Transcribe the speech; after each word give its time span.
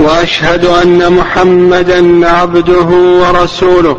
وأشهد 0.00 0.64
أن 0.64 1.12
محمدا 1.12 2.28
عبده 2.28 2.86
ورسوله. 3.22 3.96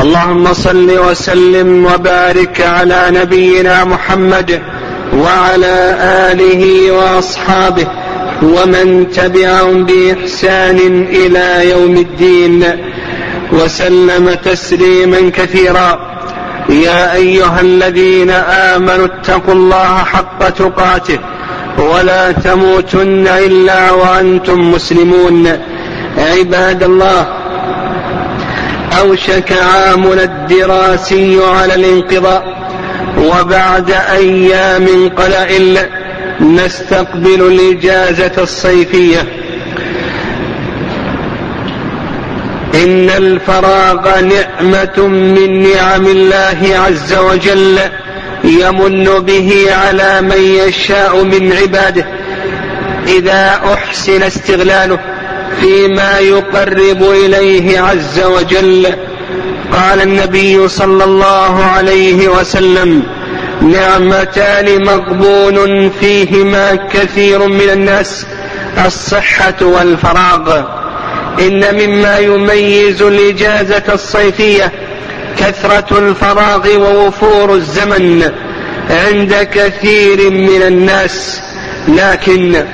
اللهم 0.00 0.52
صل 0.52 0.98
وسلم 1.10 1.84
وبارك 1.84 2.60
على 2.60 3.06
نبينا 3.10 3.84
محمد 3.84 4.62
وعلى 5.14 5.96
آله 6.32 6.92
وأصحابه 6.92 7.86
ومن 8.42 9.10
تبعهم 9.14 9.84
بإحسان 9.84 11.06
إلى 11.08 11.70
يوم 11.70 11.96
الدين. 11.96 12.64
وسلم 13.52 14.36
تسليما 14.44 15.30
كثيرا. 15.30 16.16
يا 16.68 17.14
أيها 17.14 17.60
الذين 17.60 18.30
آمنوا 18.74 19.06
اتقوا 19.06 19.54
الله 19.54 19.98
حق 19.98 20.48
تقاته. 20.48 21.18
ولا 21.78 22.32
تموتن 22.32 23.26
إلا 23.26 23.90
وأنتم 23.90 24.70
مسلمون. 24.70 25.48
عباد 26.18 26.82
الله 26.82 27.26
أوشك 29.00 29.52
عامنا 29.52 30.22
الدراسي 30.22 31.38
على 31.44 31.74
الانقضاء 31.74 32.56
وبعد 33.18 33.90
أيام 33.90 35.08
قلائل 35.08 35.78
نستقبل 36.40 37.40
الإجازة 37.46 38.32
الصيفية. 38.38 39.20
إن 42.74 43.10
الفراغ 43.10 44.20
نعمة 44.20 45.06
من 45.08 45.62
نعم 45.62 46.06
الله 46.06 46.58
عز 46.86 47.14
وجل. 47.14 47.78
يمن 48.46 49.04
به 49.04 49.66
على 49.72 50.20
من 50.20 50.40
يشاء 50.40 51.24
من 51.24 51.52
عباده 51.52 52.06
إذا 53.06 53.60
أحسن 53.74 54.22
استغلاله 54.22 54.98
فيما 55.60 56.18
يقرب 56.18 57.02
إليه 57.02 57.80
عز 57.80 58.20
وجل. 58.20 58.86
قال 59.72 60.02
النبي 60.02 60.68
صلى 60.68 61.04
الله 61.04 61.64
عليه 61.64 62.28
وسلم 62.28 63.02
نعمتان 63.62 64.84
مقبول 64.84 65.90
فيهما 66.00 66.74
كثير 66.74 67.46
من 67.48 67.70
الناس 67.70 68.26
الصحة 68.86 69.56
والفراغ. 69.62 70.62
إن 71.40 71.74
مما 71.74 72.18
يميز 72.18 73.02
الإجازة 73.02 73.82
الصيفية 73.92 74.72
كثرة 75.38 75.98
الفراغ 75.98 76.76
ووفور 76.76 77.54
الزمن 77.54 78.32
عند 78.90 79.48
كثير 79.54 80.30
من 80.30 80.62
الناس. 80.62 81.40
لكن 81.88 82.64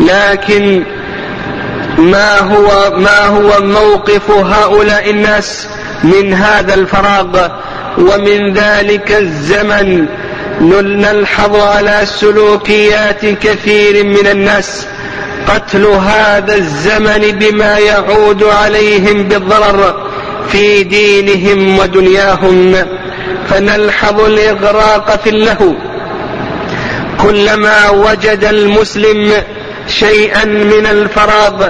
لكن 0.00 0.84
ما 1.98 2.38
هو 2.38 2.96
ما 2.96 3.26
هو 3.26 3.60
موقف 3.60 4.30
هؤلاء 4.30 5.10
الناس 5.10 5.66
من 6.04 6.34
هذا 6.34 6.74
الفراغ؟ 6.74 7.48
ومن 7.98 8.52
ذلك 8.52 9.12
الزمن 9.12 10.06
نلحظ 10.60 11.56
على 11.56 12.00
سلوكيات 12.04 13.26
كثير 13.26 14.04
من 14.04 14.26
الناس. 14.26 14.86
قتل 15.48 15.86
هذا 15.86 16.54
الزمن 16.54 17.38
بما 17.38 17.78
يعود 17.78 18.42
عليهم 18.44 19.22
بالضرر. 19.22 20.03
في 20.48 20.82
دينهم 20.82 21.78
ودنياهم 21.78 22.74
فنلحظ 23.48 24.20
الإغراق 24.20 25.20
في 25.24 25.30
اللهو 25.30 25.72
كلما 27.20 27.90
وجد 27.90 28.44
المسلم 28.44 29.32
شيئا 29.88 30.44
من 30.44 30.86
الفراغ 30.86 31.68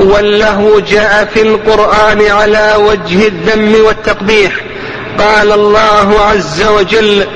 واللهو 0.00 0.80
جاء 0.80 1.28
في 1.34 1.42
القرآن 1.42 2.22
على 2.30 2.74
وجه 2.78 3.28
الذم 3.28 3.74
والتقبيح. 3.86 4.52
قال 5.18 5.52
الله 5.52 6.20
عز 6.20 6.62
وجل 6.62 7.26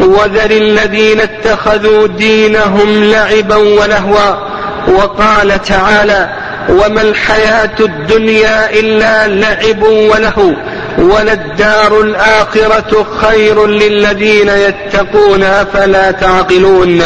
وذر 0.00 0.50
الذين 0.50 1.20
اتخذوا 1.20 2.06
دينهم 2.06 3.04
لعبا 3.04 3.56
ولهوا. 3.56 4.56
وقال 4.88 5.62
تعالى 5.62 6.45
وما 6.68 7.02
الحياة 7.02 7.76
الدنيا 7.80 8.70
إلا 8.80 9.26
لعب 9.28 9.82
ولهو 9.82 10.52
وللدار 10.98 12.00
الآخرة 12.00 13.06
خير 13.20 13.66
للذين 13.66 14.48
يتقون 14.48 15.42
أفلا 15.42 16.10
تعقلون. 16.10 17.02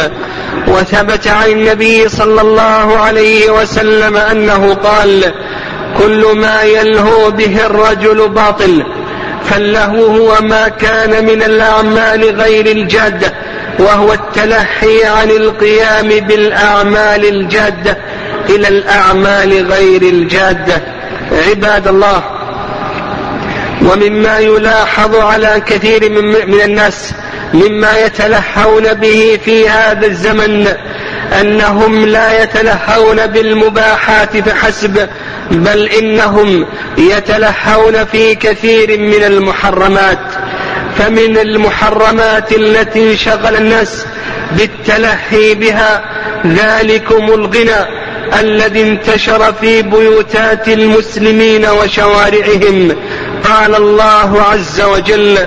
وثبت 0.67 1.27
عن 1.27 1.49
النبي 1.49 2.09
صلى 2.09 2.41
الله 2.41 2.97
عليه 2.97 3.51
وسلم 3.51 4.17
أنه 4.17 4.73
قال 4.73 5.33
كل 5.97 6.25
ما 6.35 6.63
يلهو 6.63 7.31
به 7.31 7.65
الرجل 7.65 8.29
باطل 8.29 8.83
فاللهو 9.45 10.05
هو 10.05 10.41
ما 10.41 10.67
كان 10.67 11.25
من 11.25 11.43
الأعمال 11.43 12.41
غير 12.41 12.65
الجادة 12.65 13.33
وهو 13.79 14.13
التلحي 14.13 15.03
عن 15.03 15.29
القيام 15.29 16.07
بالأعمال 16.07 17.25
الجاده 17.25 17.97
إلى 18.55 18.67
الأعمال 18.67 19.71
غير 19.71 20.01
الجادة. 20.01 20.81
عباد 21.49 21.87
الله 21.87 22.23
ومما 23.81 24.39
يلاحظ 24.39 25.15
على 25.15 25.61
كثير 25.65 26.09
من, 26.47 26.61
الناس 26.61 27.13
مما 27.53 27.97
يتلهون 27.97 28.93
به 28.93 29.39
في 29.45 29.69
هذا 29.69 30.05
الزمن 30.05 30.67
أنهم 31.41 32.05
لا 32.05 32.43
يتلهون 32.43 33.27
بالمباحات 33.27 34.37
فحسب 34.37 35.09
بل 35.51 35.85
إنهم 35.85 36.65
يتلهون 36.97 38.05
في 38.05 38.35
كثير 38.35 38.99
من 38.99 39.23
المحرمات. 39.23 40.19
فمن 40.97 41.37
المحرمات 41.37 42.51
التي 42.51 43.17
شغل 43.17 43.55
الناس 43.55 44.05
بالتلهي 44.51 45.55
بها 45.55 46.03
ذلكم 46.47 47.25
الغنى. 47.25 48.00
الذي 48.39 48.81
انتشر 48.81 49.53
في 49.53 49.81
بيوتات 49.81 50.67
المسلمين 50.67 51.65
وشوارعهم. 51.65 52.95
قال 53.43 53.75
الله 53.75 54.41
عز 54.41 54.81
وجل 54.81 55.37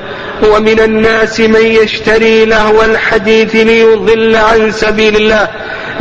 ومن 0.42 0.80
الناس 0.80 1.40
من 1.40 1.66
يشتري 1.66 2.44
لهو 2.44 2.82
الحديث 2.82 3.54
ليضل 3.56 4.36
عن 4.36 4.72
سبيل 4.72 5.16
الله 5.16 5.48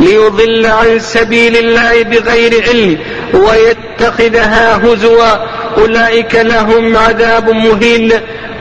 ليضل 0.00 0.66
عن 0.66 0.98
سبيل 0.98 1.56
الله 1.56 2.02
بغير 2.02 2.64
علم 2.68 2.98
ويتخذها 3.34 4.76
هزوا. 4.76 5.36
أولئك 5.78 6.34
لهم 6.34 6.96
عذاب 6.96 7.50
مهين. 7.50 8.12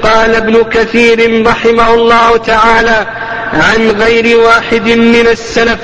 قال 0.03 0.35
ابن 0.35 0.63
كثير 0.63 1.47
رحمه 1.47 1.93
الله 1.93 2.37
تعالى 2.37 3.07
عن 3.53 3.91
غير 3.91 4.37
واحد 4.37 4.87
من 4.87 5.27
السلف. 5.31 5.77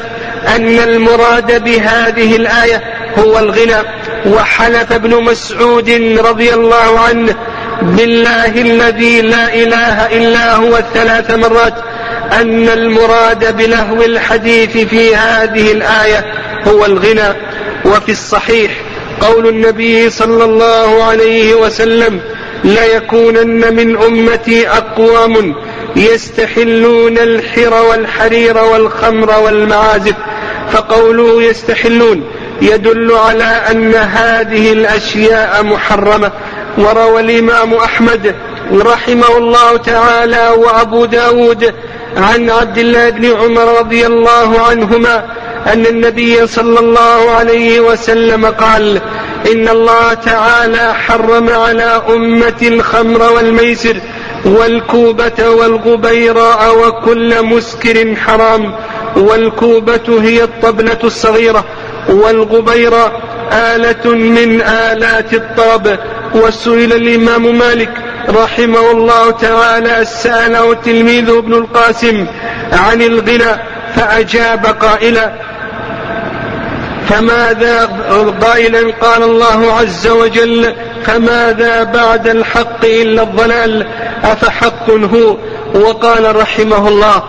أن 0.47 0.79
المراد 0.79 1.63
بهذه 1.63 2.35
الآية 2.35 2.83
هو 3.17 3.39
الغنى. 3.39 3.83
وحلف 4.25 4.91
ابن 4.91 5.23
مسعود 5.23 5.89
رضي 6.19 6.53
الله 6.53 6.99
عنه 6.99 7.35
بالله 7.81 8.61
الذي 8.61 9.21
لا 9.21 9.53
إله 9.53 10.17
إلا 10.17 10.55
هو 10.55 10.77
الثلاث 10.77 11.31
مرات 11.31 11.73
أن 12.41 12.69
المراد 12.69 13.57
بلهو 13.57 14.03
الحديث 14.03 14.77
في 14.77 15.15
هذه 15.15 15.71
الآية 15.71 16.25
هو 16.67 16.85
الغنى. 16.85 17.35
وفي 17.85 18.11
الصحيح 18.11 18.71
قول 19.21 19.47
النبي 19.47 20.09
صلى 20.09 20.43
الله 20.43 21.03
عليه 21.03 21.55
وسلم 21.55 22.19
ليكونن 22.63 23.75
من 23.75 23.97
أمتي 23.97 24.69
أقوام 24.69 25.55
يستحلون 25.95 27.17
الحر 27.17 27.73
والحرير 27.89 28.57
والخمر 28.57 29.39
والمعازف 29.39 30.15
فقوله 30.71 31.43
يستحلون. 31.43 32.23
يدل 32.61 33.11
على 33.11 33.43
أن 33.71 33.93
هذه 33.95 34.73
الأشياء 34.73 35.63
محرمة. 35.63 36.31
وروى 36.77 37.21
الإمام 37.21 37.73
أحمد 37.73 38.35
رحمه 38.73 39.37
الله 39.37 39.77
تعالى 39.77 40.49
وأبو 40.49 41.05
داود 41.05 41.73
عن 42.17 42.49
عبد 42.49 42.77
الله 42.77 43.09
بن 43.09 43.25
عمر 43.25 43.79
رضي 43.79 44.05
الله 44.05 44.61
عنهما 44.61 45.25
أن 45.73 45.85
النبي 45.85 46.47
صلى 46.47 46.79
الله 46.79 47.31
عليه 47.31 47.79
وسلم 47.79 48.45
قال 48.45 49.01
إن 49.51 49.67
الله 49.67 50.13
تعالى 50.13 50.93
حرم 50.93 51.49
على 51.49 52.01
أمة 52.09 52.61
الخمر 52.61 53.33
والميسر 53.33 54.01
والكوبة 54.45 55.49
والغبيراء 55.49 56.87
وكل 56.87 57.45
مسكر 57.45 58.15
حرام. 58.15 58.73
والكوبة 59.15 60.21
هي 60.21 60.43
الطبلة 60.43 60.99
الصغيرة. 61.03 61.65
والغبيراء 62.09 63.21
آلة 63.53 64.13
من 64.13 64.61
آلات 64.61 65.33
الطرب. 65.33 65.99
وسئل 66.35 66.93
الإمام 66.93 67.57
مالك 67.57 67.89
رحمه 68.29 68.91
الله 68.91 69.31
تعالى 69.31 70.05
سأله 70.05 70.73
تلميذه 70.73 71.39
ابن 71.39 71.53
القاسم 71.53 72.25
عن 72.73 73.01
الغنى 73.01 73.61
فأجاب 73.95 74.65
قائلا 74.65 75.33
فماذا 77.09 77.85
قائلا 78.41 78.93
قال 79.01 79.23
الله 79.23 79.73
عز 79.73 80.07
وجل 80.07 80.75
فماذا 81.03 81.83
بعد 81.83 82.27
الحق 82.27 82.85
إلا 82.85 83.23
الضلال؟ 83.23 83.87
أفحق 84.23 84.89
هو؟ 84.89 85.37
وقال 85.73 86.35
رحمه 86.35 86.87
الله 86.87 87.23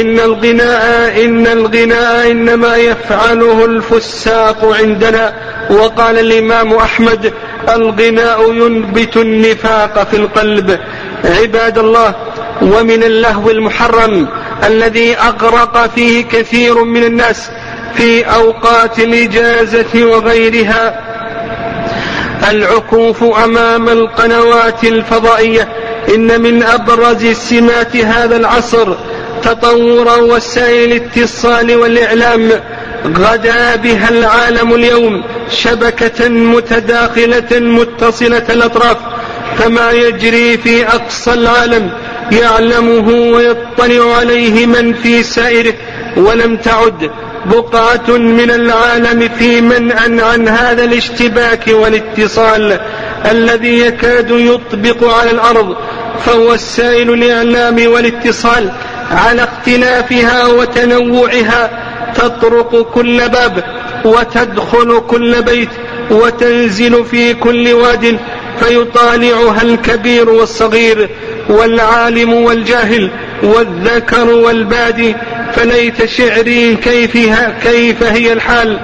إن 0.00 0.20
الغناء 0.20 1.24
إن 1.24 1.46
الغناء 1.46 2.30
إنما 2.30 2.76
يفعله 2.76 3.64
الفساق 3.64 4.74
عندنا. 4.80 5.34
وقال 5.70 6.18
الإمام 6.18 6.74
أحمد 6.74 7.32
الغناء 7.68 8.52
ينبت 8.52 9.16
النفاق 9.16 10.06
في 10.10 10.16
القلب. 10.16 10.78
عباد 11.24 11.78
الله 11.78 12.14
ومن 12.62 13.02
اللهو 13.02 13.50
المحرم 13.50 14.28
الذي 14.66 15.16
أغرق 15.16 15.86
فيه 15.94 16.24
كثير 16.24 16.84
من 16.84 17.04
الناس 17.04 17.50
في 17.94 18.24
أوقات 18.24 18.98
الإجازة 18.98 20.04
وغيرها 20.04 21.00
العكوف 22.50 23.24
أمام 23.24 23.88
القنوات 23.88 24.84
الفضائية. 24.84 25.68
إن 26.14 26.40
من 26.40 26.62
أبرز 26.62 27.26
سمات 27.26 27.96
هذا 27.96 28.36
العصر 28.36 28.94
تطور 29.42 30.18
وسائل 30.22 30.92
الاتصال 30.92 31.76
والإعلام. 31.76 32.50
غدا 33.06 33.76
بها 33.76 34.08
العالم 34.08 34.74
اليوم 34.74 35.22
شبكة 35.50 36.28
متداخلة 36.28 37.60
متصلة 37.60 38.44
الأطراف. 38.50 38.96
فما 39.58 39.90
يجري 39.90 40.58
في 40.58 40.86
أقصى 40.88 41.34
العالم 41.34 41.90
يعلمه 42.32 43.08
ويطلع 43.08 44.16
عليه 44.16 44.66
من 44.66 44.94
في 44.94 45.22
سائره. 45.22 45.74
ولم 46.16 46.56
تعد 46.56 47.10
بقعة 47.46 48.16
من 48.16 48.50
العالم 48.50 49.28
في 49.38 49.60
منأ 49.60 50.24
عن 50.24 50.48
هذا 50.48 50.84
الاشتباك 50.84 51.68
والاتصال 51.68 52.80
الذي 53.30 53.78
يكاد 53.78 54.30
يطبق 54.30 55.14
على 55.14 55.30
الأرض 55.30 55.76
فوسائل 56.24 57.10
الإعلام 57.10 57.92
والاتصال 57.92 58.70
على 59.10 59.42
اختلافها 59.42 60.46
وتنوعها. 60.46 61.70
تطرق 62.14 62.82
كل 62.94 63.28
باب 63.28 63.64
وتدخل 64.04 65.02
كل 65.08 65.42
بيت 65.42 65.68
وتنزل 66.10 67.04
في 67.04 67.34
كل 67.34 67.72
واد 67.72 68.18
فيطالعها 68.60 69.62
الكبير 69.62 70.30
والصغير 70.30 71.08
والعالم 71.48 72.32
والجاهل 72.32 73.10
والذكر 73.42 74.30
والبادي 74.30 75.14
فليت 75.56 76.04
شعري 76.04 76.76
كيفها 76.76 77.54
كيف 77.62 78.02
هي 78.02 78.32
الحال؟ 78.32 78.78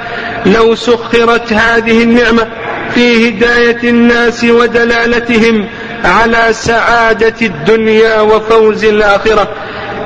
لو 0.47 0.75
سخرت 0.75 1.53
هذه 1.53 2.03
النعمة 2.03 2.47
في 2.95 3.29
هداية 3.29 3.79
الناس 3.85 4.45
ودلالتهم 4.45 5.67
على 6.05 6.49
سعادة 6.51 7.35
الدنيا 7.43 8.21
وفوز 8.21 8.85
الآخرة. 8.85 9.49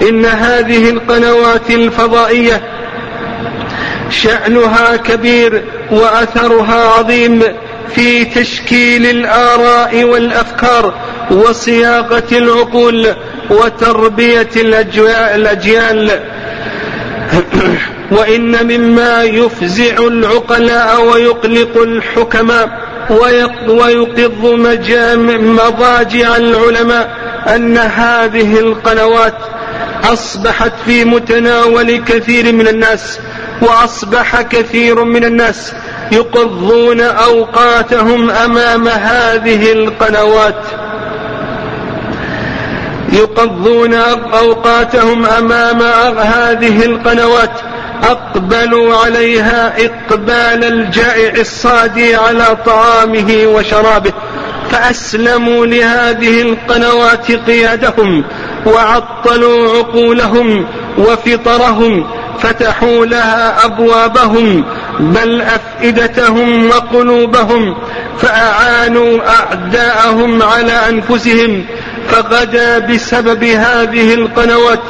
إن 0.09 0.25
هذه 0.25 0.91
القنوات 0.91 1.71
الفضائية 1.71 2.63
شأنها 4.11 4.97
كبير 4.97 5.63
وأثرها 5.91 6.99
عظيم 6.99 7.43
في 7.95 8.25
تشكيل 8.25 9.07
الآراء 9.07 10.05
والأفكار 10.05 10.95
وصياغة 11.31 12.25
العقول 12.33 13.07
وتربية 13.51 14.49
الأجيال 14.57 16.21
وإن 18.11 18.67
مما 18.67 19.23
يفزع 19.23 19.97
العقلاء 19.99 21.05
ويقلق 21.05 21.83
الحكماء 21.83 22.85
ويقض 23.69 24.45
مضاجع 25.41 26.37
العلماء 26.37 27.17
أن 27.55 27.79
هذه 27.79 28.59
القنوات 28.59 29.35
أصبحت 30.05 30.73
في 30.85 31.05
متناول 31.05 31.97
كثير 31.97 32.53
من 32.53 32.69
الناس 32.69 33.19
وأصبح 33.63 34.43
كثير 34.43 35.05
من 35.05 35.25
الناس 35.25 35.73
يقضون 36.13 37.01
أوقاتهم 37.01 38.31
أمام 38.31 38.89
هذه 38.89 39.73
القنوات. 39.73 40.84
يقضون 43.15 43.95
أوقاتهم 44.35 45.27
أمام 45.27 45.83
هذه 46.19 46.85
القنوات. 46.85 47.51
أقبلوا 48.03 48.97
عليها 48.97 49.73
إقبال 49.85 50.65
الجائع 50.65 51.33
الصادي 51.41 52.17
على 52.17 52.57
طعامه 52.67 53.43
وشرابه. 53.47 54.13
فأسلموا 54.71 55.67
لهذه 55.67 56.43
القنوات 56.43 57.33
قيادهم 57.33 58.25
وعطلوا 58.67 59.79
عقولهم 59.79 60.67
وفطرهم. 60.99 62.07
فتحوا 62.39 63.07
لها 63.07 63.65
أبوابهم 63.65 64.65
بل 65.01 65.43
أفئدتهم 65.43 66.69
وقلوبهم. 66.71 67.77
فأعانوا 68.19 69.19
أعداءهم 69.29 70.43
على 70.43 70.89
أنفسهم. 70.89 71.65
فغدا 72.15 72.79
بسبب 72.79 73.45
هذه 73.45 74.15
القنوات 74.15 74.81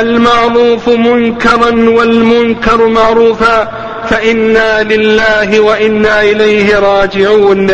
المعروف 0.00 0.88
منكرا 0.88 1.70
والمنكر 1.70 2.86
معروفا 2.86 3.68
فإنا 4.10 4.82
لله 4.82 5.60
وإنا 5.60 6.22
إليه 6.22 6.78
راجعون. 6.78 7.70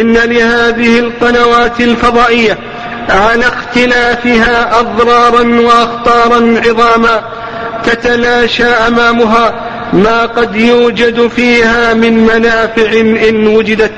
إن 0.00 0.12
لهذه 0.12 0.98
القنوات 0.98 1.80
الفضائية 1.80 2.58
على 3.08 3.44
اختلافها 3.44 4.80
أضرارا 4.80 5.60
وأخطارا 5.60 6.60
عظاما 6.66 7.22
تتلاشى 7.84 8.64
أمامها 8.64 9.54
ما 9.92 10.26
قد 10.26 10.56
يوجد 10.56 11.28
فيها 11.28 11.94
من 11.94 12.26
منافع 12.26 12.92
إن 13.28 13.46
وجدت. 13.46 13.92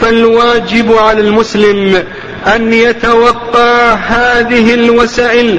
فالواجب 0.00 0.92
على 0.92 1.20
المسلم 1.20 2.04
أن 2.56 2.72
يتوقع 2.72 3.94
هذه 3.94 4.74
الوسائل 4.74 5.58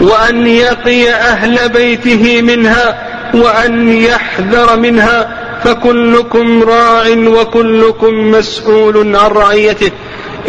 وأن 0.00 0.46
يقي 0.46 1.10
أهل 1.10 1.68
بيته 1.68 2.42
منها 2.42 2.98
وأن 3.34 3.88
يحذر 3.88 4.76
منها 4.76 5.36
فكلكم 5.64 6.62
راع 6.62 7.08
وكلكم 7.08 8.30
مسؤول 8.30 9.16
عن 9.16 9.30
رعيته. 9.30 9.90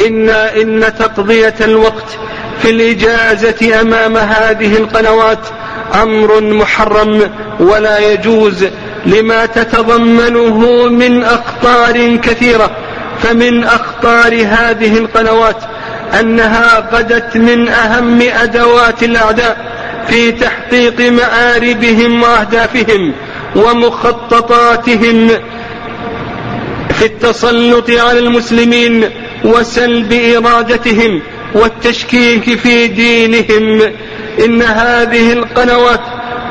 إن 0.07 0.29
إن 0.29 0.93
تقضية 0.99 1.55
الوقت 1.61 2.17
في 2.61 2.69
الإجازة 2.69 3.81
أمام 3.81 4.17
هذه 4.17 4.77
القنوات 4.77 5.39
أمر 5.93 6.41
محرم 6.41 7.31
ولا 7.59 7.99
يجوز 7.99 8.65
لما 9.05 9.45
تتضمنه 9.45 10.87
من 10.89 11.23
أخطار 11.23 12.15
كثيرة. 12.15 12.71
فمن 13.23 13.63
أخطار 13.63 14.33
هذه 14.33 14.97
القنوات 14.97 15.57
أنها 16.19 16.89
غدت 16.93 17.37
من 17.37 17.67
أهم 17.67 18.21
أدوات 18.21 19.03
الأعداء 19.03 19.75
في 20.07 20.31
تحقيق 20.31 21.11
مآربهم 21.11 22.23
وأهدافهم 22.23 23.13
ومخططاتهم 23.55 25.27
في 26.99 27.05
التسلط 27.05 27.89
على 27.89 28.19
المسلمين 28.19 29.09
وسلب 29.43 30.13
إرادتهم 30.13 31.21
والتشكيك 31.53 32.59
في 32.59 32.87
دينهم. 32.87 33.91
إن 34.45 34.61
هذه 34.61 35.33
القنوات 35.33 35.99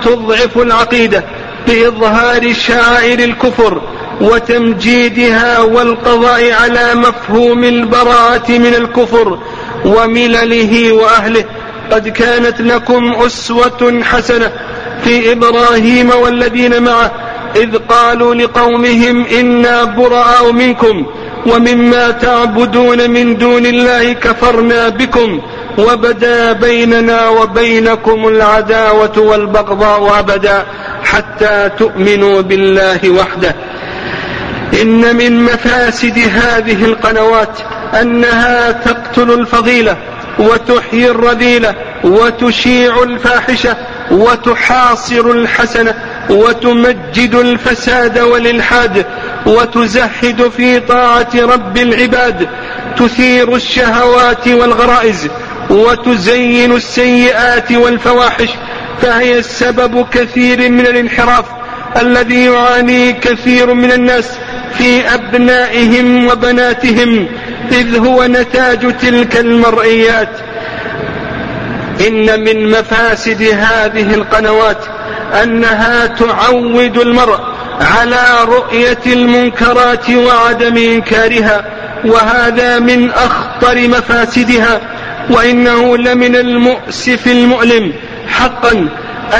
تضعف 0.02 0.58
العقيدة 0.58 1.24
بإظهار 1.66 2.52
شعائر 2.52 3.18
الكفر 3.18 3.80
وتمجيدها 4.20 5.58
والقضاء 5.60 6.52
على 6.52 6.94
مفهوم 6.94 7.64
البراءة 7.64 8.52
من 8.52 8.74
الكفر 8.74 9.38
وملله 9.84 10.92
وأهله. 10.92 11.44
قد 11.90 12.08
كانت 12.08 12.60
لكم 12.60 13.14
أسوة 13.14 14.02
حسنة 14.02 14.52
في 15.04 15.32
إبراهيم 15.32 16.10
والذين 16.10 16.82
معه 16.82 17.12
إذ 17.56 17.76
قالوا 17.76 18.34
لقومهم 18.34 19.26
إنا 19.26 19.84
براء 19.84 20.52
منكم 20.52 21.06
ومما 21.46 22.10
تعبدون 22.10 23.10
من 23.10 23.36
دون 23.36 23.66
الله 23.66 24.12
كفرنا 24.12 24.88
بكم. 24.88 25.40
وبدا 25.78 26.52
بيننا 26.52 27.28
وبينكم 27.28 28.28
العداوة 28.28 29.18
والبغضاء 29.18 30.18
أبدا 30.18 30.64
حتى 31.04 31.70
تؤمنوا 31.78 32.40
بالله 32.40 33.10
وحده. 33.10 33.54
إن 34.82 35.16
من 35.16 35.44
مفاسد 35.44 36.18
هذه 36.18 36.84
القنوات 36.84 37.58
أنها 38.00 38.72
تقتل 38.72 39.30
الفضيلة 39.30 39.96
وتحيي 40.38 41.10
الرذيلة 41.10 41.74
وتشيع 42.04 43.02
الفاحشة 43.02 43.76
وتحاصر 44.10 45.30
الحسنة 45.30 45.94
وتمجد 46.30 47.34
الفساد 47.34 48.18
والإلحاد 48.18 49.06
وتزهد 49.46 50.48
في 50.56 50.80
طاعة 50.80 51.30
رب 51.34 51.76
العباد. 51.76 52.48
تثير 52.96 53.56
الشهوات 53.56 54.48
والغرائز 54.48 55.28
وتزين 55.70 56.72
السيئات 56.72 57.72
والفواحش 57.72 58.48
فهي 59.02 59.38
السبب 59.38 60.06
كثير 60.12 60.70
من 60.70 60.80
الانحراف 60.80 61.44
الذي 62.00 62.44
يعاني 62.44 63.12
كثير 63.12 63.74
من 63.74 63.92
الناس 63.92 64.30
في 64.78 65.14
أبنائهم 65.14 66.26
وبناتهم 66.26 67.26
إذ 67.72 67.98
هو 67.98 68.24
نتاج 68.24 68.96
تلك 68.96 69.36
المرئيات. 69.36 70.28
إن 72.06 72.40
من 72.40 72.70
مفاسد 72.70 73.42
هذه 73.42 74.14
القنوات 74.14 74.78
أنها 75.42 76.06
تعود 76.06 76.98
المرء 76.98 77.40
على 77.80 78.24
رؤية 78.44 78.98
المنكرات 79.06 80.10
وعدم 80.10 80.76
إنكارها 80.76 81.64
وهذا 82.04 82.78
من 82.78 83.10
أخطر 83.10 83.88
مفاسدها. 83.88 84.80
وإنه 85.30 85.96
لمن 85.96 86.36
المؤسف 86.36 87.26
المؤلم. 87.26 87.92
حقا 88.28 88.88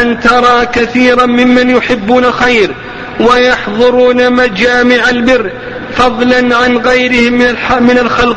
أن 0.00 0.20
ترى 0.20 0.66
كثيرا 0.66 1.26
ممن 1.26 1.70
يحبون 1.70 2.24
الخير 2.24 2.74
ويحضرون 3.20 4.32
مجامع 4.32 5.10
البر. 5.10 5.50
فضلا 5.96 6.56
عن 6.56 6.76
غيرهم 6.76 7.32
من 7.80 7.98
الخلق. 7.98 8.36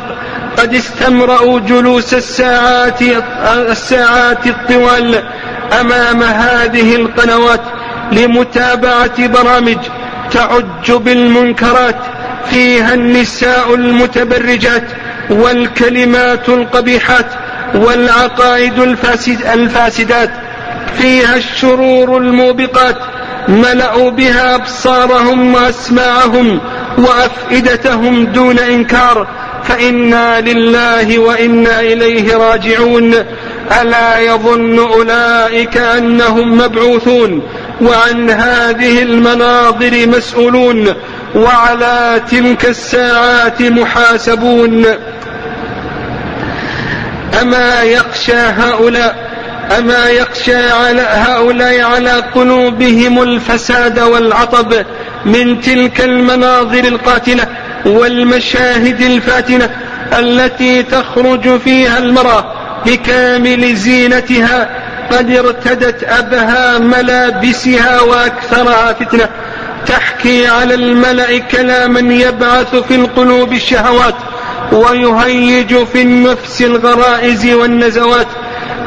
قد 0.58 0.74
استمرأوا 0.74 1.60
جلوس 1.60 2.14
الساعات 2.14 3.02
الساعات 3.46 4.46
الطوال 4.46 5.22
أمام 5.80 6.22
هذه 6.22 6.96
القنوات 6.96 7.60
لمتابعة 8.12 9.26
برامج 9.26 9.78
تعج 10.30 10.92
بالمنكرات. 10.92 11.96
فيها 12.50 12.94
النساء 12.94 13.74
المتبرجات. 13.74 14.84
والكلمات 15.30 16.48
القبيحات 16.48 17.26
والعقائد 17.74 18.78
الفاسد 18.78 19.46
الفاسدات 19.54 20.30
فيها 20.98 21.36
الشرور 21.36 22.16
الموبقات 22.16 22.96
ملأوا 23.48 24.10
بها 24.10 24.54
أبصارهم 24.54 25.54
وأسماعهم 25.54 26.60
وأفئدتهم 26.98 28.26
دون 28.26 28.58
إنكار 28.58 29.26
فإنا 29.64 30.40
لله 30.40 31.18
وإنا 31.18 31.80
إليه 31.80 32.36
راجعون. 32.36 33.14
ألا 33.82 34.18
يظن 34.18 34.78
أولئك 34.78 35.76
أنهم 35.76 36.58
مبعوثون؟ 36.58 37.42
وعن 37.80 38.30
هذه 38.30 39.02
المناظر 39.02 40.06
مسؤولون 40.06 40.94
وعلى 41.34 42.22
تلك 42.30 42.66
الساعات 42.66 43.62
محاسبون. 43.62 44.84
أما 47.42 47.82
يخشى 47.82 48.36
هؤلاء 48.36 49.28
أما 49.78 50.08
يخشى 50.08 50.70
على 50.70 51.02
هؤلاء 51.02 51.80
على 51.80 52.10
قلوبهم 52.10 53.22
الفساد 53.22 54.00
والعطب 54.00 54.74
من 55.24 55.60
تلك 55.60 56.00
المناظر 56.00 56.84
القاتلة 56.84 57.46
والمشاهد 57.86 59.00
الفاتنة 59.00 59.70
التي 60.18 60.82
تخرج 60.82 61.60
فيها 61.60 61.98
المرأة 61.98 62.44
بكامل 62.86 63.76
زينتها 63.76 64.68
قد 65.12 65.30
ارتدت 65.30 66.04
أبهى 66.04 66.78
ملابسها 66.78 68.00
وأكثرها 68.00 68.92
فتنة. 68.92 69.28
تحكي 69.86 70.46
على 70.46 70.74
الملأ 70.74 71.38
كلاما 71.38 72.14
يبعث 72.14 72.74
في 72.74 72.94
القلوب 72.94 73.52
الشهوات 73.52 74.14
ويهيج 74.72 75.84
في 75.84 76.02
النفس 76.02 76.62
الغرائز 76.62 77.46
والنزوات 77.46 78.26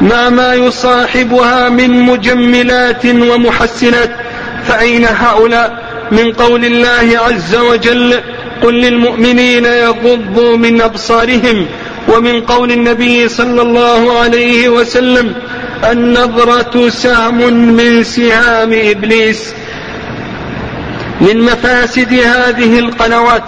مع 0.00 0.28
ما 0.28 0.54
يصاحبها 0.54 1.68
من 1.68 1.90
مجملات 2.02 3.06
ومحسنات. 3.06 4.10
فأين 4.68 5.04
هؤلاء؟ 5.04 5.82
من 6.12 6.32
قول 6.32 6.64
الله 6.64 7.18
عز 7.26 7.56
وجل 7.56 8.20
قل 8.62 8.74
للمؤمنين 8.74 9.64
يغضوا 9.64 10.56
من 10.56 10.80
أبصارهم. 10.80 11.66
ومن 12.08 12.40
قول 12.40 12.72
النبي 12.72 13.28
صلى 13.28 13.62
الله 13.62 14.18
عليه 14.18 14.68
وسلم 14.68 15.34
النظرة 15.90 16.88
سهم 16.88 17.52
من 17.52 18.04
سهام 18.04 18.72
إبليس. 18.72 19.54
من 21.20 21.42
مفاسد 21.42 22.12
هذه 22.14 22.78
القنوات 22.78 23.44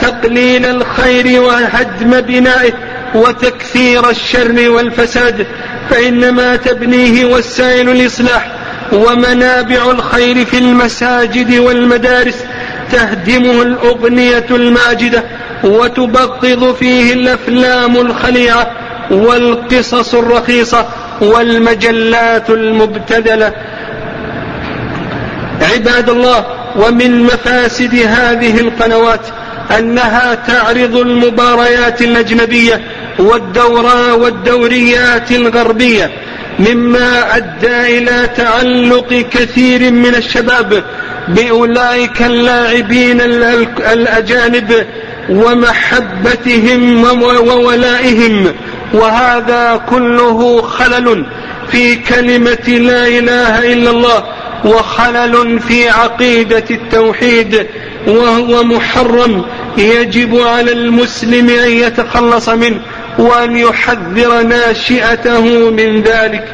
تقليل 0.00 0.66
الخير 0.66 1.42
وهدم 1.42 2.20
بنائه 2.20 2.72
وتكثير 3.14 4.10
الشر 4.10 4.70
والفساد 4.70 5.46
فإنما 5.90 6.56
تبنيه 6.56 7.24
وسائل 7.24 7.88
الإصلاح 7.88 8.50
ومنابع 8.92 9.90
الخير 9.90 10.44
في 10.44 10.58
المساجد 10.58 11.58
والمدارس 11.58 12.44
تهدمه 12.92 13.62
الأغنية 13.62 14.46
الماجدة 14.50 15.24
وتبطض 15.64 16.74
فيه 16.74 17.12
الأفلام 17.12 17.96
الخليعة 17.96 18.70
والقصص 19.10 20.14
الرخيصة 20.14 20.86
والمجلات 21.20 22.50
المبتذلة. 22.50 23.52
عباد 25.72 26.10
الله 26.10 26.44
ومن 26.76 27.22
مفاسد 27.22 27.94
هذه 27.94 28.60
القنوات 28.60 29.20
أنها 29.78 30.34
تعرض 30.34 30.96
المباريات 30.96 32.02
الأجنبية 32.02 32.80
والدورا 33.18 34.12
والدوريات 34.12 35.32
الغربية 35.32 36.10
مما 36.58 37.36
أدى 37.36 37.98
إلى 37.98 38.28
تعلق 38.36 39.26
كثير 39.30 39.92
من 39.92 40.14
الشباب 40.14 40.84
بأولئك 41.28 42.22
اللاعبين 42.22 43.20
الأجانب 43.92 44.86
ومحبتهم 45.30 47.04
وولائهم. 47.22 48.54
وهذا 48.94 49.80
كله 49.90 50.62
خلل 50.62 51.26
في 51.70 51.96
كلمة 51.96 52.68
لا 52.68 53.06
إله 53.06 53.72
إلا 53.72 53.90
الله 53.90 54.24
وخلل 54.64 55.60
في 55.60 55.88
عقيدة 55.88 56.64
التوحيد 56.70 57.66
وهو 58.06 58.64
محرم 58.64 59.44
يجب 59.78 60.40
على 60.40 60.72
المسلم 60.72 61.48
أن 61.50 61.70
يتخلص 61.70 62.48
منه 62.48 62.80
وأن 63.18 63.56
يحذر 63.56 64.42
ناشئته 64.42 65.70
من 65.70 66.02
ذلك. 66.02 66.44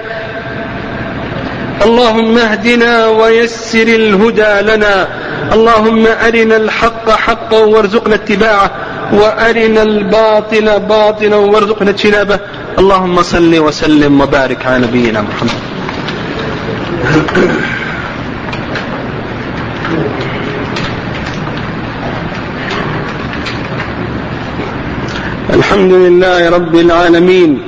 اللهم 1.84 2.38
اهدنا 2.38 3.06
ويسر 3.06 3.82
الهدى 3.82 4.72
لنا. 4.72 5.08
اللهم 5.52 6.06
أرنا 6.06 6.56
الحق 6.56 7.10
حقا 7.10 7.58
وارزقنا 7.58 8.14
اتباعه 8.14 8.70
وأرنا 9.12 9.82
الباطل 9.82 10.80
باطلا 10.80 11.36
وارزقنا 11.36 11.90
اجتنابه. 11.90 12.40
اللهم 12.78 13.22
صل 13.22 13.58
وسلم 13.58 14.20
وبارك 14.20 14.66
على 14.66 14.78
نبينا 14.86 15.22
محمد. 15.22 15.58
الحمد 25.68 25.92
لله 25.92 26.50
رب 26.50 26.74
العالمين 26.74 27.60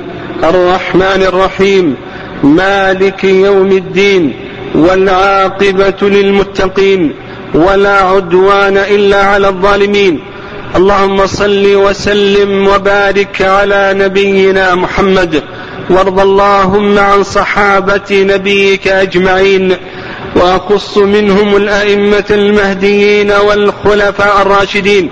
الرحمن 0.43 1.21
الرحيم 1.31 1.95
مالك 2.43 3.23
يوم 3.23 3.71
الدين 3.71 4.33
والعاقبة 4.75 5.99
للمتقين 6.01 7.13
ولا 7.53 7.97
عدوان 8.01 8.77
إلا 8.77 9.23
على 9.23 9.47
الظالمين. 9.47 10.19
اللهم 10.75 11.27
صل 11.27 11.75
وسلم 11.75 12.67
وبارك 12.67 13.41
على 13.41 13.93
نبينا 13.97 14.75
محمد 14.75 15.43
وارض 15.89 16.19
اللهم 16.19 16.99
عن 16.99 17.23
صحابة 17.23 18.09
نبيك 18.11 18.87
أجمعين 18.87 19.75
وأخص 20.35 20.97
منهم 20.97 21.55
الأئمة 21.55 22.29
المهديين 22.31 23.31
والخلفاء 23.31 24.41
الراشدين. 24.41 25.09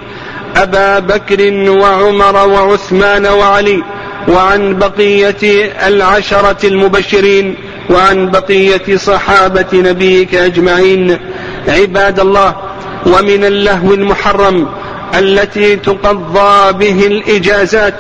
أبا 0.64 1.00
بكر 1.00 1.70
وعمر 1.70 2.48
وعثمان 2.48 3.26
وعلي 3.26 3.84
وعن 4.28 4.80
بقية 4.80 5.72
العشرة 5.88 6.68
المبشرين 6.68 7.56
وعن 7.90 8.30
بقية 8.30 8.98
صحابة 8.98 9.66
نبيك 9.74 10.36
أجمعين. 10.36 11.20
عباد 11.68 12.20
الله 12.20 12.56
ومن 13.06 13.46
اللهو 13.46 13.94
المحرم 13.94 14.68
التي 15.20 15.76
تقضى 15.76 16.74
به 16.74 17.08
الإجازات 17.08 17.96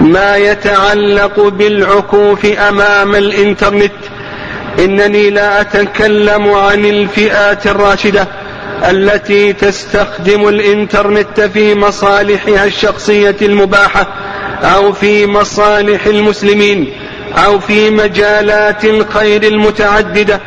ما 0.00 0.36
يتعلق 0.36 1.48
بالعكوف 1.48 2.46
أمام 2.46 3.14
الإنترنت. 3.14 3.92
إنني 4.78 5.30
لا 5.30 5.60
أتكلم 5.60 6.48
عن 6.52 6.84
الفئات 6.84 7.66
الراشدة. 7.66 8.28
التي 8.84 9.52
تستخدم 9.52 10.48
الإنترنت 10.48 11.40
في 11.40 11.74
مصالحها 11.74 12.64
الشخصية 12.64 13.36
المباحة 13.42 14.06
أو 14.62 14.92
في 14.92 15.26
مصالح 15.26 16.06
المسلمين 16.06 16.92
أو 17.44 17.60
في 17.60 17.90
مجالات 17.90 18.84
الخير 18.84 19.42
المتعددة 19.42 20.40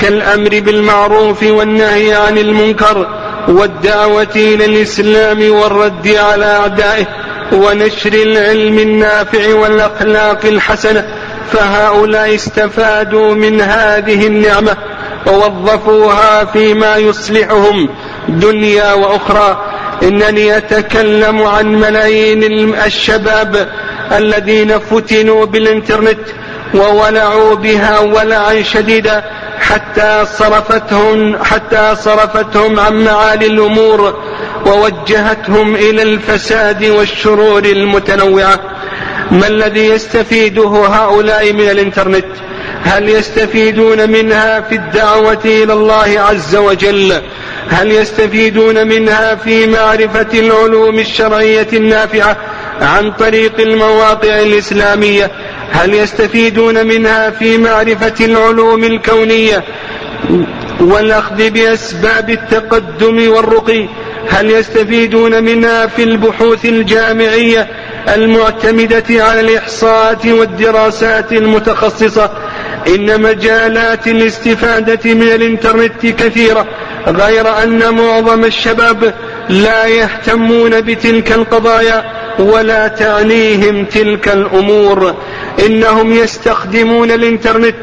كالأمر 0.00 0.60
بالمعروف 0.60 1.42
والنهي 1.42 2.14
عن 2.14 2.38
المنكر 2.38 3.06
والدعوة 3.48 4.36
إلى 4.36 4.64
الإسلام 4.64 5.50
والرد 5.50 6.08
على 6.08 6.44
أعدائه 6.44 7.06
ونشر 7.52 8.12
العلم 8.12 8.78
النافع 8.78 9.54
والأخلاق 9.54 10.44
الحسنة 10.44 11.08
فهؤلاء 11.52 12.34
استفادوا 12.34 13.34
من 13.34 13.60
هذه 13.60 14.26
النعمة 14.26 14.76
ووظفوها 15.26 16.44
فيما 16.44 16.96
يصلحهم 16.96 17.88
دنيا 18.28 18.92
وأخرى. 18.92 19.64
إنني 20.02 20.56
أتكلم 20.56 21.42
عن 21.42 21.66
ملايين 21.66 22.74
الشباب 22.74 23.68
الذين 24.12 24.78
فتنوا 24.78 25.44
بالإنترنت 25.44 26.18
وولعوا 26.74 27.54
بها 27.54 27.98
ولعا 27.98 28.62
شديدا 28.62 29.24
حتى 29.60 30.24
صرفتهم 30.38 31.44
حتى 31.44 31.94
صرفتهم 31.96 32.80
عن 32.80 33.04
معالي 33.04 33.46
الأمور 33.46 34.14
ووجهتهم 34.66 35.74
إلى 35.74 36.02
الفساد 36.02 36.84
والشرور 36.84 37.64
المتنوعة. 37.64 38.60
ما 39.30 39.46
الذي 39.46 39.86
يستفيده 39.88 40.68
هؤلاء 40.68 41.52
من 41.52 41.70
الإنترنت؟ 41.70 42.26
هل 42.84 43.08
يستفيدون 43.08 44.10
منها 44.10 44.60
في 44.60 44.74
الدعوة 44.74 45.40
إلى 45.44 45.72
الله 45.72 46.20
عز 46.20 46.56
وجل؟ 46.56 47.22
هل 47.68 47.90
يستفيدون 47.92 48.86
منها 48.86 49.34
في 49.34 49.66
معرفة 49.66 50.38
العلوم 50.38 50.98
الشرعية 50.98 51.68
النافعة 51.72 52.36
عن 52.80 53.12
طريق 53.12 53.60
المواقع 53.60 54.40
الإسلامية؟ 54.40 55.30
هل 55.70 55.94
يستفيدون 55.94 56.86
منها 56.86 57.30
في 57.30 57.58
معرفة 57.58 58.24
العلوم 58.24 58.84
الكونية 58.84 59.64
والأخذ 60.80 61.50
بأسباب 61.50 62.30
التقدم 62.30 63.30
والرقي؟ 63.32 63.88
هل 64.28 64.50
يستفيدون 64.50 65.42
منها 65.42 65.86
في 65.86 66.02
البحوث 66.02 66.64
الجامعية 66.64 67.68
المعتمدة 68.14 69.04
على 69.10 69.40
الإحصاءات 69.40 70.26
والدراسات 70.26 71.32
المتخصصة؟ 71.32 72.30
إن 72.88 73.22
مجالات 73.22 74.08
الاستفادة 74.08 75.14
من 75.14 75.22
الإنترنت 75.22 76.06
كثيرة 76.06 76.66
غير 77.06 77.62
أن 77.62 77.94
معظم 77.94 78.44
الشباب 78.44 79.14
لا 79.48 79.86
يهتمون 79.86 80.80
بتلك 80.80 81.32
القضايا 81.32 82.04
ولا 82.38 82.88
تعنيهم 82.88 83.84
تلك 83.84 84.28
الأمور. 84.28 85.14
إنهم 85.66 86.12
يستخدمون 86.12 87.10
الإنترنت 87.10 87.74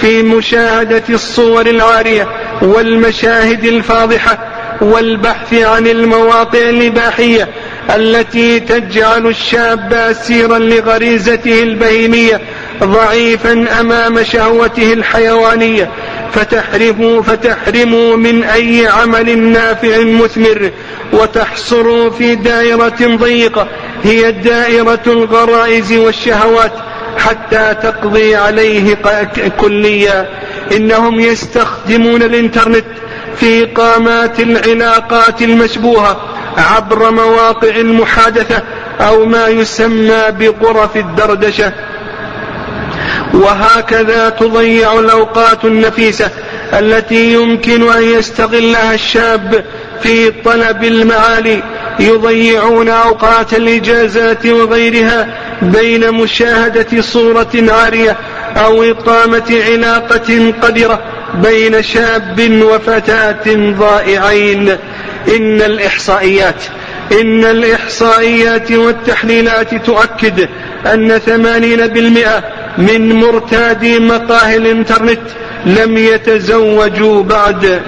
في 0.00 0.22
مشاهدة 0.22 1.02
الصور 1.10 1.66
العارية 1.66 2.28
والمشاهد 2.62 3.64
الفاضحة 3.64 4.53
والبحث 4.80 5.54
عن 5.54 5.86
المواقع 5.86 6.58
الإباحية 6.58 7.48
التي 7.96 8.60
تجعل 8.60 9.26
الشاب 9.26 9.92
أسيرا 9.92 10.58
لغريزته 10.58 11.62
البهيمية 11.62 12.40
ضعيفا 12.82 13.80
أمام 13.80 14.22
شهوته 14.22 14.92
الحيوانية. 14.92 15.90
فتحرموا 16.32 17.22
فتحرموا 17.22 18.16
من 18.16 18.44
أي 18.44 18.86
عمل 18.86 19.38
نافع 19.38 19.98
مثمر 19.98 20.70
وتحصروا 21.12 22.10
في 22.10 22.34
دائرة 22.34 23.16
ضيقة. 23.16 23.68
هي 24.04 24.32
دائرة 24.32 25.02
الغرائز 25.06 25.92
والشهوات 25.92 26.72
حتى 27.18 27.74
تقضي 27.82 28.36
عليه 28.36 28.96
كليا 29.60 30.28
إنهم 30.76 31.20
يستخدمون 31.20 32.22
الإنترنت 32.22 32.84
في 33.36 33.64
إقامات 33.64 34.40
العلاقات 34.40 35.42
المشبوهة 35.42 36.16
عبر 36.58 37.10
مواقع 37.10 37.68
المحادثة 37.68 38.62
أو 39.00 39.26
ما 39.26 39.48
يسمى 39.48 40.22
بغرف 40.38 40.96
الدردشة. 40.96 41.72
وهكذا 43.34 44.28
تضيع 44.28 44.98
الأوقات 44.98 45.64
النفيسة 45.64 46.30
التي 46.72 47.32
يمكن 47.34 47.92
أن 47.92 48.02
يستغلها 48.02 48.94
الشاب 48.94 49.64
في 50.02 50.30
طلب 50.30 50.84
المعالي. 50.84 51.62
يضيعون 52.00 52.88
أوقات 52.88 53.54
الإجازات 53.54 54.46
وغيرها 54.46 55.26
بين 55.62 56.10
مشاهدة 56.10 57.00
صورة 57.00 57.52
عارية 57.54 58.16
أو 58.56 58.82
إقامة 58.82 59.62
علاقة 59.68 60.52
قدرة 60.62 61.00
بين 61.42 61.82
شاب 61.82 62.62
وفتاة 62.62 63.72
ضائعين. 63.78 64.68
إن 65.36 65.62
الإحصائيات 65.62 66.64
إن 67.20 67.44
الإحصائيات 67.44 68.72
والتحليلات 68.72 69.74
تؤكد 69.74 70.48
أن 70.86 71.18
ثمانين 71.18 71.86
بالمئة 71.86 72.44
من 72.78 73.12
مرتادي 73.12 73.98
مقاهي 73.98 74.56
الإنترنت 74.56 75.20
لم 75.66 75.96
يتزوجوا 75.96 77.22
بعد. 77.22 77.80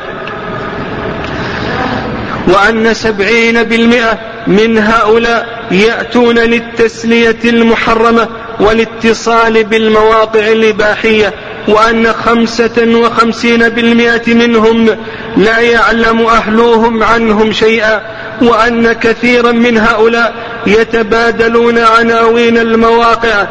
وأن 2.48 2.94
سبعين 2.94 3.62
بالمئة 3.62 4.18
من 4.46 4.78
هؤلاء 4.78 5.66
يأتون 5.70 6.38
للتسلية 6.38 7.37
المحرمة 7.44 8.28
والاتصال 8.61 9.64
بالمواقع 9.64 10.52
الإباحية 10.52 11.35
وأن 11.68 12.12
خمسة 12.12 12.87
وخمسين 12.87 13.68
بالمئة 13.68 14.35
منهم 14.35 14.96
لا 15.37 15.59
يعلم 15.59 16.26
أهلوهم 16.26 17.02
عنهم 17.02 17.52
شيئا 17.52 18.02
وأن 18.42 18.92
كثيرا 18.92 19.52
من 19.52 19.79
هؤلاء 19.79 20.35
يتبادلون 20.66 21.79
عناوين 21.79 22.59
المواقع 22.59 23.46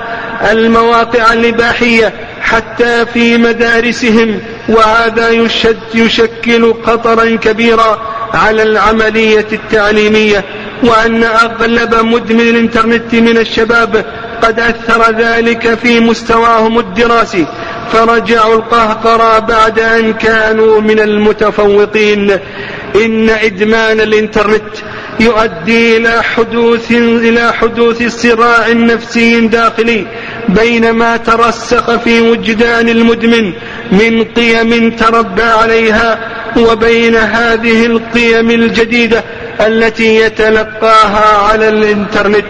المواقع 0.51 1.33
الإباحية 1.33 2.13
حتى 2.41 3.05
في 3.05 3.37
مدارسهم 3.37 4.39
وهذا 4.69 5.29
يشكل 5.93 6.73
خطرا 6.85 7.35
كبيرا 7.35 8.01
على 8.33 8.63
العملية 8.63 9.47
التعليمية. 9.51 10.43
وأن 10.85 11.23
أغلب 11.23 11.95
مدمن 11.95 12.39
الإنترنت 12.39 13.15
من 13.15 13.37
الشباب 13.37 14.05
قد 14.41 14.59
أثر 14.59 15.11
ذلك 15.11 15.73
في 15.73 15.99
مستواهم 15.99 16.79
الدراسي 16.79 17.45
فرجعوا 17.91 18.55
القهقرى 18.55 19.41
بعد 19.41 19.79
أن 19.79 20.13
كانوا 20.13 20.81
من 20.81 20.99
المتفوقين. 20.99 22.39
إن 22.95 23.29
إدمان 23.29 23.99
الإنترنت 23.99 24.75
يؤدي 25.19 25.97
إلى 25.97 26.23
حدوث 26.23 26.91
إلى 26.91 27.53
حدوث 27.53 28.21
صراع 28.21 28.69
نفسي 28.69 29.47
داخلي 29.47 30.07
بين 30.49 30.91
ما 30.91 31.17
ترسخ 31.17 31.95
في 31.95 32.21
وجدان 32.21 32.89
المدمن 32.89 33.53
من 33.91 34.23
قيم 34.23 34.91
تربى 34.91 35.43
عليها 35.43 36.19
وبين 36.57 37.15
هذه 37.15 37.85
القيم 37.85 38.49
الجديدة 38.49 39.23
التي 39.61 40.15
يتلقاها 40.15 41.37
على 41.51 41.69
الإنترنت 41.69 42.45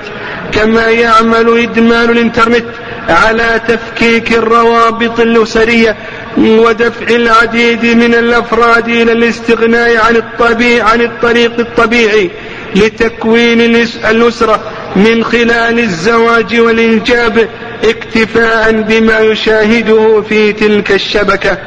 كما 0.51 0.87
يعمل 0.87 1.59
إدمان 1.59 2.09
الإنترنت 2.09 2.65
على 3.09 3.61
تفكيك 3.67 4.33
الروابط 4.33 5.19
الأسرية 5.19 5.95
ودفع 6.37 7.15
العديد 7.15 7.85
من 7.85 8.13
الأفراد 8.13 8.87
إلى 8.87 9.11
الاستغناء 9.11 9.97
عن 9.97 10.15
الطبيعي 10.15 10.81
عن 10.81 11.01
الطريق 11.01 11.59
الطبيعي 11.59 12.31
لتكوين 12.75 13.61
الأسرة 14.09 14.59
من 14.95 15.23
خلال 15.23 15.79
الزواج 15.79 16.59
والإنجاب 16.59 17.49
اكتفاء 17.83 18.71
بما 18.71 19.19
يشاهده 19.19 20.21
في 20.29 20.53
تلك 20.53 20.91
الشبكة. 20.91 21.57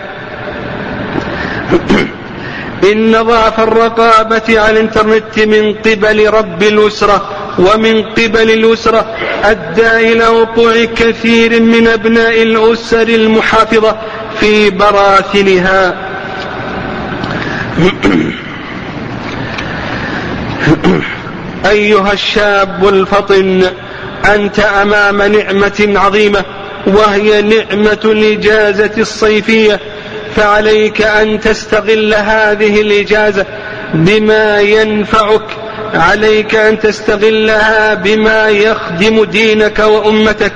إن 2.84 3.22
ضعف 3.22 3.60
الرقابة 3.60 4.60
على 4.60 4.70
الإنترنت 4.70 5.38
من 5.38 5.74
قبل 5.74 6.30
رب 6.30 6.62
الأسرة 6.62 7.28
ومن 7.58 8.02
قبل 8.02 8.50
الأسرة 8.50 9.16
أدى 9.44 10.12
إلى 10.12 10.26
وقوع 10.28 10.84
كثير 10.84 11.62
من 11.62 11.86
أبناء 11.88 12.42
الأسر 12.42 13.08
المحافظة 13.08 13.96
في 14.40 14.70
براثنها. 14.70 15.94
أيها 21.66 22.12
الشاب 22.12 22.88
الفطن 22.88 23.64
أنت 24.34 24.60
أمام 24.60 25.22
نعمة 25.22 25.92
عظيمة 25.96 26.44
وهي 26.86 27.42
نعمة 27.42 28.00
الإجازة 28.04 28.90
الصيفية. 28.98 29.80
فعليك 30.36 31.02
أن 31.02 31.40
تستغل 31.40 32.14
هذه 32.14 32.80
الإجازة 32.80 33.46
بما 33.94 34.60
ينفعك. 34.60 35.42
عليك 35.94 36.54
أن 36.54 36.80
تستغلها 36.80 37.94
بما 37.94 38.48
يخدم 38.48 39.24
دينك 39.24 39.78
وأمتك. 39.78 40.52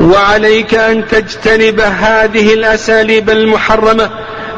وعليك 0.00 0.74
أن 0.74 1.06
تجتنب 1.08 1.80
هذه 1.80 2.54
الأساليب 2.54 3.30
المحرمة 3.30 4.10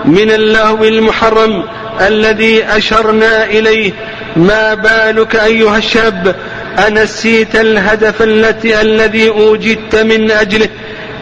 من 0.05 0.31
اللهو 0.31 0.85
المحرم 0.85 1.65
الذي 2.01 2.65
أشرنا 2.65 3.45
إليه. 3.45 3.93
ما 4.37 4.75
بالك 4.75 5.37
أيها 5.37 5.79
الشاب؟ 5.79 6.37
أنسيت 6.87 7.57
الهدف 7.57 8.23
التي 8.23 8.81
الذي 8.81 9.29
أوجدت 9.29 9.97
من 9.97 10.31
أجله. 10.31 10.69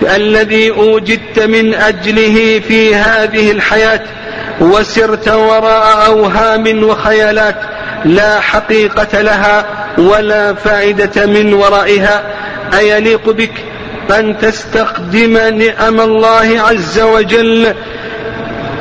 الذي 0.02 0.70
أوجدت 0.70 1.38
من 1.38 1.74
أجله 1.74 2.61
في 2.68 2.94
هذه 2.94 3.50
الحياة 3.50 4.00
وسرت 4.61 5.28
وراء 5.28 6.06
أوهام 6.06 6.84
وخيالات 6.84 7.56
لا 8.04 8.40
حقيقة 8.40 9.20
لها 9.20 9.66
ولا 9.98 10.54
فائدة 10.54 11.26
من 11.26 11.54
ورائها. 11.54 12.22
أيليق 12.78 13.30
بك 13.30 13.52
أن 14.11 14.38
تستخدم 14.38 15.32
نعم 15.32 16.00
الله 16.00 16.61
عز 16.68 17.00
وجل 17.00 17.74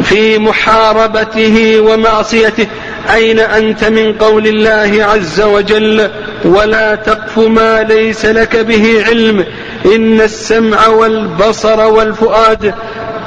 في 0.03 0.37
محاربته 0.37 1.79
ومعصيته. 1.79 2.67
أين 3.13 3.39
أنت 3.39 3.83
من 3.83 4.13
قول 4.13 4.47
الله 4.47 5.05
عز 5.05 5.41
وجل 5.41 6.09
ولا 6.45 6.95
تقف 6.95 7.39
ما 7.39 7.83
ليس 7.83 8.25
لك 8.25 8.55
به 8.57 9.03
علم 9.07 9.45
إن 9.85 10.21
السمع 10.21 10.87
والبصر 10.87 11.79
والفؤاد 11.87 12.73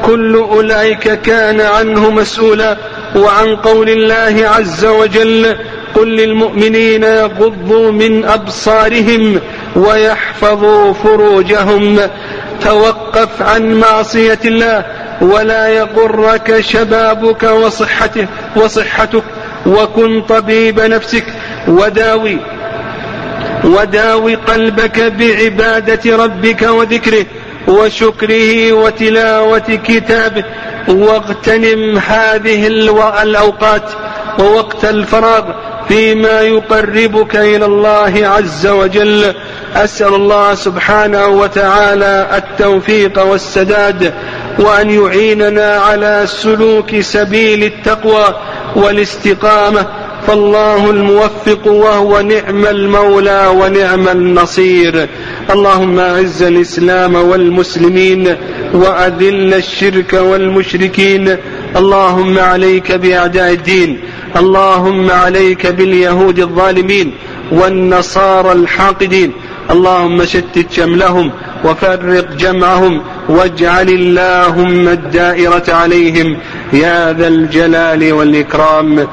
كل 0.07 0.35
أولئك 0.37 1.21
كان 1.21 1.61
عنه 1.61 2.11
مسؤولا 2.11 2.77
وعن 3.17 3.57
قول 3.57 3.89
الله 3.89 4.49
عز 4.49 4.85
وجل 4.85 5.57
قل 5.95 6.09
للمؤمنين 6.09 7.03
يغضوا 7.03 7.91
من 7.91 8.25
أبصارهم 8.25 9.41
ويحفظوا 9.77 10.93
فروجهم 10.93 12.01
توقف 12.65 13.43
عن 13.43 13.75
معصية 13.75 14.39
الله 14.45 14.85
ولا 15.21 15.69
يغرك 15.69 16.61
شبابك 16.61 17.43
وصحته 17.43 18.27
وصحتك 18.57 19.23
وكن 19.67 20.23
طبيب 20.23 20.81
نفسك 20.81 21.25
وداوي 21.69 22.39
وداوي 23.65 24.35
قلبك 24.35 25.01
بعبادة 25.01 26.17
ربك 26.17 26.63
وذكره 26.63 27.27
وشكره 27.69 28.73
وتلاوة 28.73 29.79
كتابه. 29.85 30.45
واغتنم 30.89 31.99
هذه 31.99 32.67
الأوقات 32.67 33.91
ووقت 34.39 34.85
الفراغ 34.85 35.45
فيما 35.89 36.41
يقربك 36.41 37.37
إلى 37.37 37.65
الله 37.65 38.13
عز 38.23 38.67
وجل. 38.67 39.35
أسأل 39.77 40.15
الله 40.15 40.55
سبحانه 40.55 41.27
وتعالى 41.27 42.27
التوفيق 42.37 43.23
والسداد 43.23 44.15
وأن 44.59 44.91
يعيننا 44.91 45.75
على 45.77 46.23
سلوك 46.27 47.01
سبيل 47.01 47.65
التقوى. 47.65 48.25
والاستقامة 48.77 49.87
فالله 50.27 50.91
الموفق 50.91 51.67
وهو 51.67 52.21
نعم 52.21 52.67
المولى 52.67 53.47
ونعم 53.47 54.09
النصير. 54.09 55.09
اللهم 55.51 55.99
أعز 55.99 56.43
الإسلام 56.43 57.15
والمسلمين 57.15 58.37
وأذل 58.75 59.55
الشرك 59.55 60.13
والمشركين. 60.13 61.37
اللهم 61.77 62.39
عليك 62.39 62.93
بأعداء 62.93 63.53
الدين. 63.53 64.01
اللهم 64.37 65.11
عليك 65.11 65.67
باليهود 65.67 66.39
الظالمين 66.39 67.13
والنصارى 67.53 68.53
الحاقدين. 68.53 69.33
اللهم 69.71 70.25
شتت 70.25 70.67
شملهم 70.71 71.33
وفرق 71.65 72.33
جمعهم 72.37 73.03
واجعل 73.29 73.89
اللهم 73.89 74.89
الدائرة 74.89 75.65
عليهم. 75.69 76.37
يا 76.73 77.13
ذا 77.13 77.29
الجلال 77.29 78.13
والإكرام. 78.13 79.09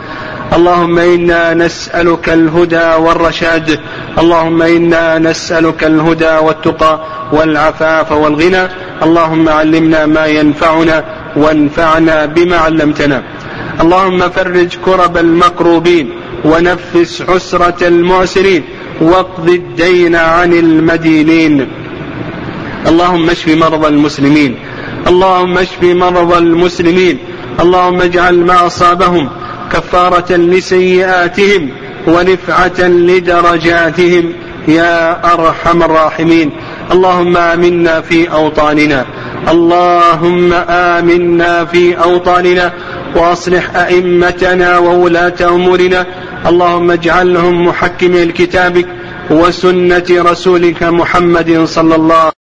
اللهم 0.53 0.99
إنا 0.99 1.53
نسألك 1.53 2.29
الهدى 2.29 2.89
والرشاد. 2.99 3.79
اللهم 4.19 4.61
إنا 4.61 5.19
نسألك 5.19 5.83
الهدى 5.83 6.37
والتقى 6.41 6.99
والعفاف 7.31 8.11
والغنى. 8.11 8.67
اللهم 9.03 9.49
علمنا 9.49 10.05
ما 10.05 10.25
ينفعنا 10.25 11.05
وانفعنا 11.35 12.25
بما 12.25 12.57
علمتنا. 12.57 13.23
اللهم 13.81 14.29
فرج 14.29 14.77
كرب 14.85 15.17
المكروبين 15.17 16.09
ونفس 16.45 17.23
عسرة 17.29 17.87
المعسرين. 17.87 18.63
واقض 19.01 19.49
الدين 19.49 20.15
عن 20.15 20.53
المدينين. 20.53 21.67
اللهم 22.87 23.29
اشف 23.29 23.47
مرضى 23.47 23.87
المسلمين. 23.87 24.55
اللهم 25.07 25.57
اشف 25.57 25.83
مرضى 25.83 26.37
المسلمين. 26.37 27.17
اللهم 27.59 28.01
اجعل 28.01 28.35
ما 28.35 28.65
أصابهم 28.65 29.29
كفارة 29.73 30.35
لسيئاتهم 30.35 31.69
ونفعة 32.07 32.81
لدرجاتهم. 32.81 34.33
يا 34.67 35.33
أرحم 35.33 35.83
الراحمين. 35.83 36.51
اللهم 36.91 37.37
آمنا 37.37 38.01
في 38.01 38.31
أوطاننا. 38.31 39.05
اللهم 39.49 40.53
آمنا 40.69 41.65
في 41.65 41.93
أوطاننا. 41.93 42.73
وأصلح 43.15 43.75
أئمتنا 43.75 44.77
وولاة 44.77 45.33
أمورنا. 45.41 46.05
اللهم 46.47 46.91
اجعلهم 46.91 47.67
محكمي 47.67 48.25
لكتابك 48.25 48.87
وسنة 49.31 50.05
رسولك 50.11 50.83
محمد 50.83 51.63
صلى 51.65 51.95
الله 51.95 52.36